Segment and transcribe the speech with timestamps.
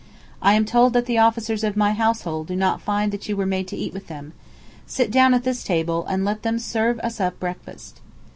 [0.41, 3.45] "I am told that the officers of my household do not find that you were
[3.45, 4.33] made to eat with them.
[4.87, 8.01] Sit down at this table, and let them serve us up breakfast."